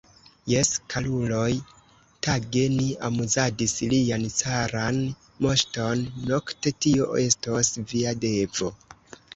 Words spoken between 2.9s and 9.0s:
amuzadis lian caran moŝton, nokte tio estos via devo.